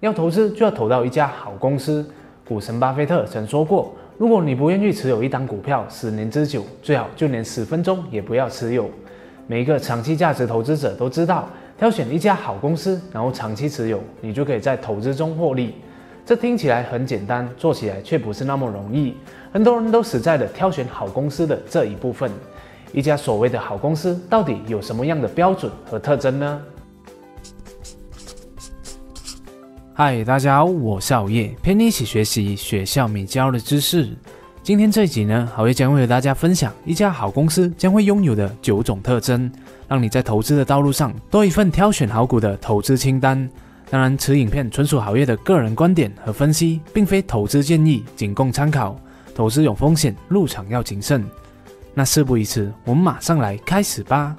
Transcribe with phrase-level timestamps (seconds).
[0.00, 2.08] 要投资就要投到一家好公司。
[2.46, 8.88] 股神巴菲特曾说过，如果你不愿意持有一档股票十年之久，最好就连十分钟也不要持有。
[9.46, 15.74] 每一个长期价值投资者都知道，挑选一家好公司，然后长期持有，你就可以在投资中获利。
[16.24, 19.14] 这听起来很简单，做起来却不是那么容易。
[19.52, 22.30] 很多人都死在了挑选好公司的这一部分。
[22.92, 26.62] 一家所谓的好公司到底有什么样的标准和特征呢？
[30.00, 34.08] 嗨，大家好，我是熬夜，陪你一起学习学校没教的知识。
[34.62, 39.50] 今天这一集呢，熬夜将会和大家分享一家好公司将会拥有的九种特征，
[39.88, 43.50] 让你在投资的道路上多一份挑选好股的投资清单。
[43.90, 48.96] 当然，此影片纯属好业的个人观点和分析，并非投资建议，仅供参考。
[49.34, 51.24] 投资有风险，入场要谨慎。
[51.92, 54.36] 那事不宜迟，我们马上来开始吧。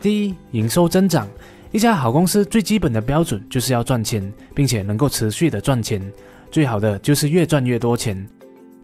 [0.00, 1.28] 第一，营收增长。
[1.72, 6.02] 一家好公司最基本的标准就是要赚钱，并且能够持续的赚钱。
[6.50, 8.28] 最好的就是越赚越多钱。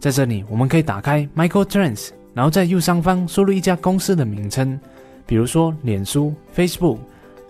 [0.00, 4.80] 在这里，我们可以打开 Michael Trends，然后在右上方输入一家公司的名称，
[5.26, 6.96] 比如说脸书 （Facebook），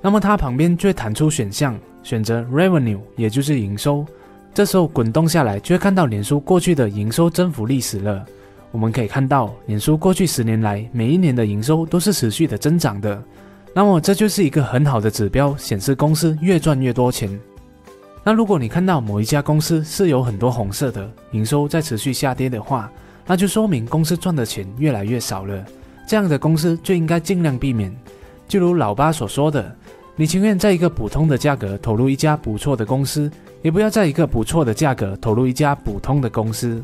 [0.02, 1.78] 那么它旁边就会弹出选项。
[2.02, 4.04] 选择 revenue，也就是营收。
[4.52, 8.26] 这时候滚动下来，就会看到脸书过去的营收增幅历史了。
[8.72, 13.22] 我们可以看到，脸书过去十年来每一年的营收都是持续的增长的。
[13.78, 17.30] 那么这就是一个很好的指标，显示公司越赚越多钱。
[18.24, 22.90] 那如果你看到某一家公司是有很多红色的营收在持续下跌的话，
[23.24, 25.64] 那就说明公司赚的钱越来越少了。
[26.08, 27.96] 这样的公司就应该尽量避免。
[28.48, 29.72] 就如老八所说的。
[30.16, 33.30] 你情愿在一个普通的价格投入一家不错的公司，
[33.62, 36.82] 也不要在一个不错的价格投入一家普通的公司。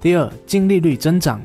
[0.00, 1.40] 第二，净利率增长。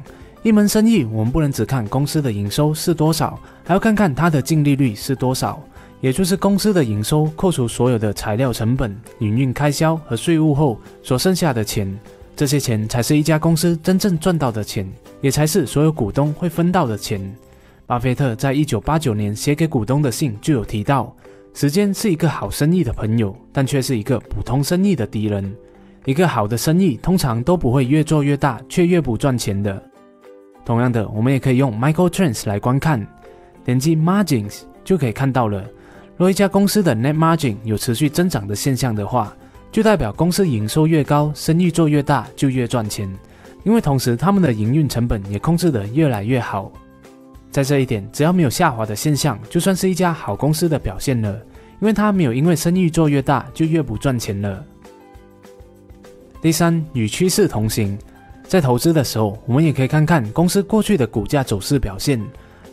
[0.48, 5.62] 一门生意，我们不能只看公司的营收是多少，还要看看它的净利率是多少，
[6.00, 11.94] 也就是公司的营收扣除所有的材料成本、营运开销和税务后所剩下的钱，
[12.34, 17.22] 这些钱才是一家公司真正赚到的钱，也才是所有股东会分到的钱。
[17.86, 21.14] 巴菲特在一九八九年写给股东的信就有提到，
[21.54, 25.54] 时间是一个好生意的朋友，但却是一个普通生意的敌人。
[26.06, 29.84] 一个好的生意通常都不会越做越大，却越不赚钱的。
[30.68, 33.08] 同样的，我们也可以用 Michael Trends 来观看，
[33.64, 35.64] 点击 Margins 就可以看到了。
[36.18, 39.34] 若一家公司的 Net Margin 有持续增长的现象的话，
[39.72, 43.10] 就代表公司营收越高，生意做越大就越赚钱，
[43.64, 46.70] 因为同时他们的营运成本也控制得越来越好。
[47.50, 51.34] 在这一点，只要没有下滑的现象，就算是一家好公司的表现了，
[51.80, 54.62] 因为它没有因为生意做越大就越不赚钱了。
[56.42, 57.98] 第三，与趋势同行，
[58.48, 62.22] 在投资的时候，我们也可以看看公司过去的股价走势表现。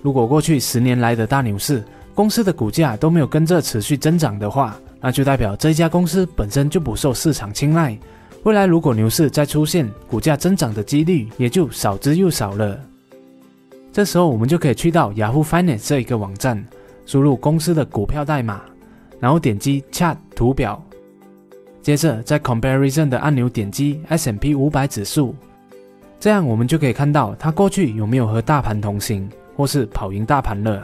[0.03, 1.83] 如果过去十年来的大牛市，
[2.15, 7.99] 公司的股价都没有跟着持续增长的话，那就代表这家公司本身就不受市场青睐。
[8.45, 12.79] 未来如果牛市再出现，股价增长的几率也就少之又少了。
[13.93, 16.65] 这时候，我们就可以去到 Yahoo Finance 这一个网站，
[17.06, 18.61] 输入公司的股票代码，
[19.19, 20.81] 然后点击 Chart 图表，
[21.83, 25.35] 接着在 Comparison 的按钮点击 S&P 五百指数，
[26.25, 30.83] 这样我们就可以看到它过去有没有和大盘同行，或是跑赢大盘了。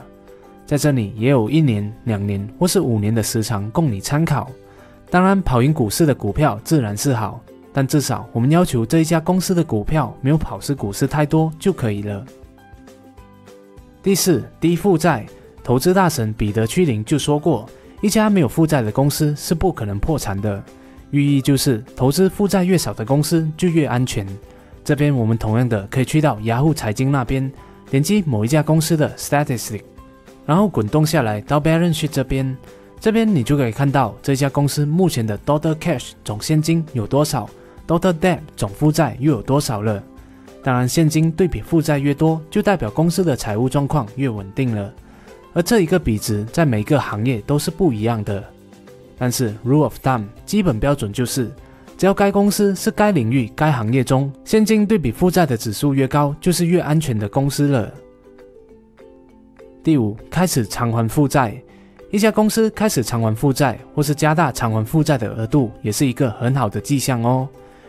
[0.67, 4.51] 在这里也有一年、两年或是五年的时长供你参考。
[5.09, 7.41] 当然，跑赢股市的股票自然是好，
[7.73, 12.23] 但至少我们要求这一家公司的股票没有跑失股市太多就可以了。
[14.03, 15.25] 第四，低负债。
[15.65, 17.67] 投资大神彼得·屈林就说过，
[18.03, 20.63] 一家没有负债的公司是不可能破产的。
[21.13, 24.27] 寓意就是，投资负债越少的公司就越安全。
[24.91, 27.49] 这边我们同样的可以去到雅虎财经那边，
[27.89, 29.83] 点击某一家公司的 statistic，
[30.45, 32.57] 然后滚动下来到 balance sheet 这边，
[32.99, 37.49] 这边你就可以看到这家公司目前的 total cash 总现金有多少
[37.87, 40.03] ，total debt 总负债又有多少了。
[40.61, 44.93] 当然，现金对比负债越多，就代表公司的财务状况越稳定了。
[45.53, 48.43] 而这一个比值在每个行业都是不一样的。
[49.17, 51.49] 但是 rule of thumb 基本标准就是，
[52.01, 57.93] 只要该公司是该领域、该行业中现金对比负债的指数越高，就是越安全的公司了。
[59.85, 61.55] 第五，开始偿还负债。
[62.11, 67.47] 一家公司开始偿还负债，或是加大偿还负债的额度，也是一个很好的迹象哦。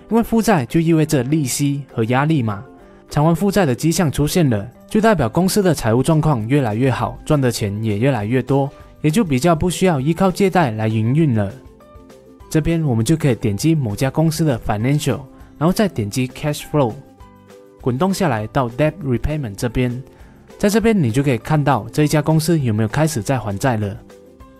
[0.09, 2.61] 因为负债就意味着利息和压力嘛，
[3.09, 8.69] 偿还负债的迹象出现了，就代表公司的财务状况越来越好，赚的钱也越来越多，
[8.99, 11.49] 也就比较不需要依靠借贷来营运了。
[12.51, 15.21] 这边我们就可以点击某家公司的 financial，
[15.57, 16.93] 然后再点击 cash flow，
[17.79, 20.03] 滚动下来到 debt repayment 这边，
[20.57, 23.97] 在这边你就可以看到这一家公司有没有开始在还债了。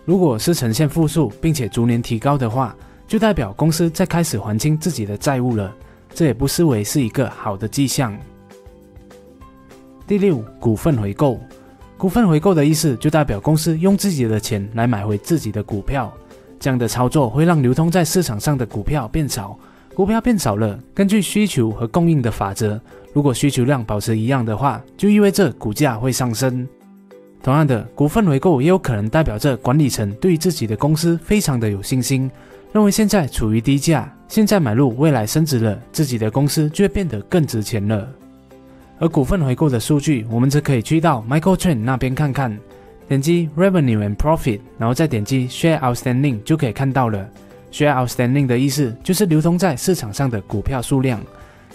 [0.06, 2.74] 如果是呈现负数，并且逐年提高的话，
[3.06, 5.70] 就代表公司在开始还清自己的债务了，
[6.14, 8.18] 这也不失为是一个好的迹象。
[10.06, 11.38] 第六，股份回购。
[11.98, 16.12] 股份回购的意思就代表公司用自己的钱来买回自己的股票，
[16.62, 19.58] 这样的操作会让流通在市场上的股票变少。
[19.94, 22.80] 股票变少了，根据需求和供应的法则，
[23.12, 26.64] 如果需求量保持一样的话，就意味着股价会上升。
[27.42, 32.30] 同样的，股份回购也有可能代表着管理层对自己的公司非常的有信心，
[32.72, 38.08] 认为现在处于低价，现在买入，未来升值了，自己的公司就会变得更值钱了。
[39.00, 42.56] 而股份回购的数据，我们则可以去到 Michael Chen 那边看看，
[43.12, 47.28] 点击 Revenue and Profit，然后再点击 Share Outstanding 就可以看到了。
[47.70, 51.20] Share Outstanding 的意思就是流通在市场上的股票数量，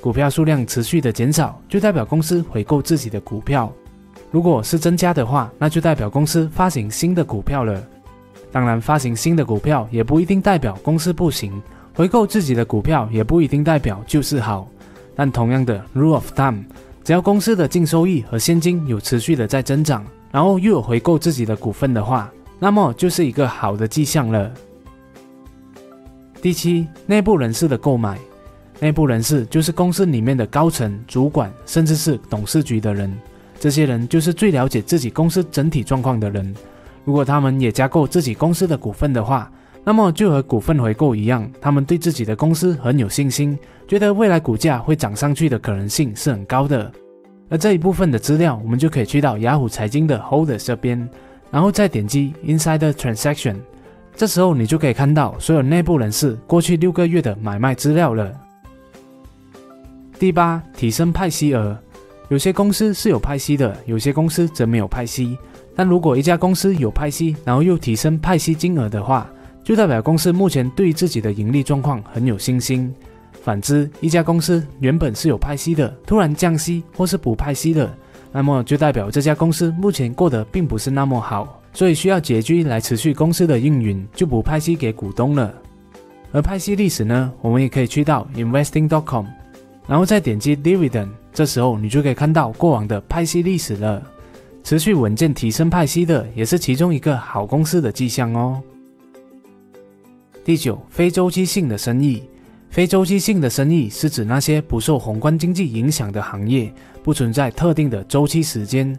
[0.02, 3.72] 股票数量持续的减少，就代表公司回购自己的股票；
[4.32, 7.84] 如果是增加的话，那就代表公司发行新的股票了。
[8.52, 11.62] 当然，发行新的股票也不一定代表公司不行，
[11.94, 14.68] 回购自己的股票也不一定代表就是好。
[15.16, 16.64] 但同样的 Rule of Thumb。
[17.04, 24.52] 只要公司的净收益和现金有持续的在增长，然后又有回购自己的股份的话，那么就是一个好的迹象了。
[26.42, 28.18] 第七，内部人士的购买。
[28.80, 33.12] 内部人士就是公司里面的高层、主管，甚至是董事局的人。
[33.60, 36.56] 这些人就是最了解自己公司整体状况的人。
[37.04, 39.52] 如果他们也加购自己公司的股份的话，
[39.84, 43.58] 那么就和股份回购一样，他们对自己的公司很有信心，
[43.88, 46.92] 觉得未来股价会涨上去的可能性是很高的。
[47.50, 51.08] 而这一部分的资料，我们就可以去到雅虎财经的 Holder 这边，
[51.50, 53.56] 然后再点击 Insider Transaction，
[54.16, 58.32] 这时候你就可以看到所有内部人士过去六个月的买卖资料了。
[60.20, 61.78] 第八，提升派息额。
[62.30, 65.38] 有些公司是有派息的，有些公司则没有派息。
[65.74, 69.30] 但如果一家公司有派息，然后又提升派息金额的话，
[69.64, 72.94] 就代表公司目前对自己的盈利状况很有信心。
[73.48, 77.90] 反之，一家公司原本是有派息的，突然降息或是不派息的，
[78.30, 85.54] 那么就代表这家公司目前过得并不是那么好，所以需要拮据来持续公司的运营，就不派息给股东了。
[86.34, 89.26] 而派息历史呢，我们也可以去到 investing.com，
[89.88, 94.04] 然后再点击 dividend，这时候你就可以看到过往的派息历史了。
[94.62, 98.62] 持续稳健提升派息的，也是其中一个好公司的迹象哦。
[100.44, 102.24] 第九，非周期性的生意。
[102.70, 106.72] 非周期性的生意是指那些不受宏观经济影响的行业，
[107.02, 108.98] 不存在特定的周期时间。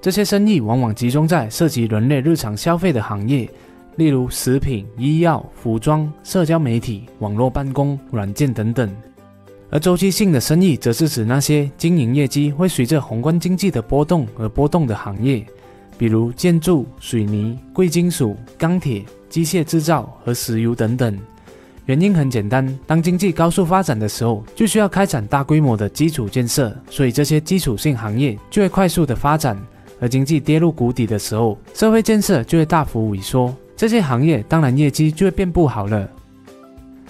[0.00, 3.48] 这些生意往往集中在涉及人类日常消费的行业，
[3.96, 8.90] 例如食品、医药、服装、社交媒体、网络办公、软件等等。
[9.70, 15.46] 而周期性的生意则是指那些经营业绩会随着宏观经济的波动而波动的行业，
[15.96, 19.04] 比如建筑、水泥、贵金属、钢铁。
[19.30, 21.16] 机械制造和石油等等，
[21.90, 29.56] 原因很简单，当经济高速发展的时候，就需要开展大规模的基础建设，所以这些基础性行业就会快速的发展；
[29.98, 36.08] 而经济跌入谷底的时候，社会建设就会大幅萎缩，这些行业当然业绩就会变不好了。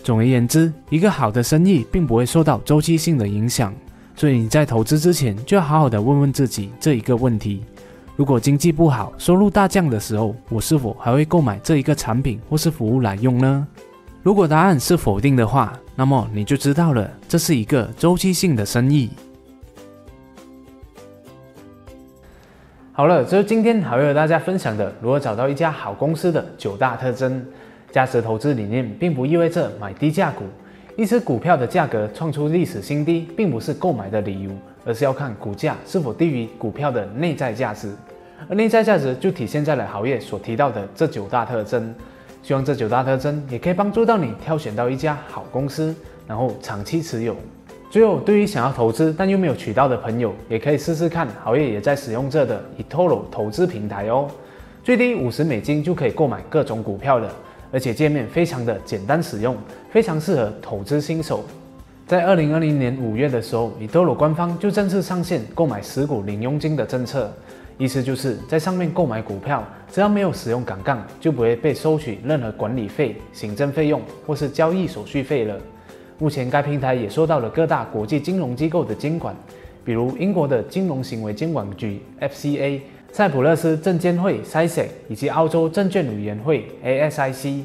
[0.02, 3.74] 总而言之，一个好的生意并不会受到周期性的影响，
[4.16, 7.62] 所以你在投资之前就要好好的问问自己这一个问题。
[8.16, 13.66] 如果经济不好，收入大降的时候，我是否还会购买这一个产品或是服务来用呢？
[14.22, 19.08] 如果答案是否定的话，那么你就知道了，这是一个周期性的生意。
[22.92, 27.42] 好了，这是今天好友和大家分享的如何找到一家好公司的九大特征。
[27.90, 30.44] 价值投资理念并不意味着买低价股，
[30.96, 34.50] 一只股票的价格创出历史新低，并不是购买的理由。
[34.84, 37.92] 而是要看股价是否低于股票的内在价值，
[38.48, 41.94] 而内在价值就体现在了豪业所提到的这九大特征。
[42.42, 45.94] 希望这九大特征也可以帮助到你挑选到一家好公司，
[46.26, 47.36] 然后长期持有。
[47.90, 54.28] 最后，对于想要投资但又没有渠道的朋友，也可以试试看好业也在使用这的 eToro 投资平台哦。
[54.84, 57.28] 最低五十美金就可以购买各种股票了，
[57.72, 59.56] 而且界面非常的简单使用，
[59.90, 61.44] 非常适合投资新手。
[62.06, 67.30] 在二零二零年五月的时候，，eToro 官方就正式上线购买十股零佣金的政策，
[67.80, 75.56] 意思就是在上面购买股票，只要没有使用杠杆，就不会被收取任何管理费、行政费用或是交易手续费了。
[76.18, 79.34] 目前该平台也受到了各大国际金融机构的监管，
[79.82, 82.82] 比如英国的金融行为监管局 FCA、
[83.12, 87.62] 塞浦路斯证监会 SIC 以及澳洲证券委员会 ASIC。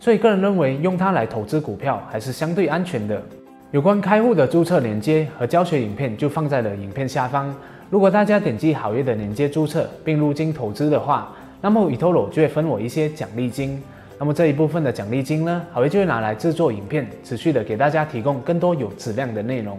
[0.00, 3.22] 所以个人认为用它来投资股票还是相对安全的。
[3.70, 7.54] 有关开户的注册链接和教学影片就放在了影片下方。
[7.92, 11.30] 如果大家点击好业的链接注册并入金投资的话，
[11.60, 13.82] 那么 eToro 就会分我一些奖励金。
[14.18, 19.78] 那么这一部分的奖励金呢，好业就会拿来制作影片，持续的给大家提供更多有质量的内容。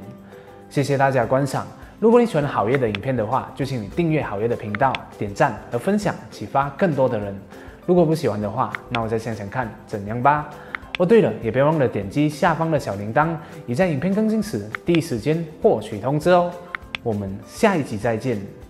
[0.70, 1.66] 谢谢大家观赏。
[2.00, 7.36] 如果你喜欢好业的影片的话，就请你订阅好业的频道，点赞和分享，启发更多的人。
[7.88, 10.48] 如果不喜欢的话，那我再想想看怎样吧。
[11.00, 13.30] 哦，对了，也别忘了点击下方的小铃铛，
[13.66, 16.52] 以在影片更新时第一时间获取通知哦。
[17.04, 18.63] 我们下一集再见。